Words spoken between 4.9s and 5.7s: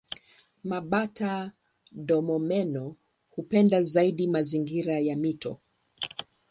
ya mito.